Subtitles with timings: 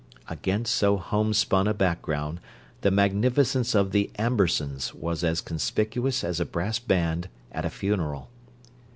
[0.27, 2.39] Against so homespun a background
[2.81, 8.27] the magnificence of the Ambersons was as conspicuous as a brass band at a funeral.